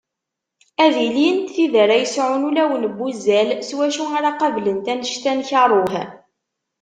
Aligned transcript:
Ad 0.83 0.95
ilint 1.05 1.51
tid 1.53 1.73
ara 1.83 1.95
yesɛun 2.01 2.47
ulawen 2.49 2.83
n 2.91 2.95
wuzzal 2.97 3.49
s 3.67 3.69
wacu 3.77 4.03
ara 4.17 4.31
qablent 4.39 4.91
anect-a 4.91 5.31
n 5.37 5.39
karuh. 5.49 5.93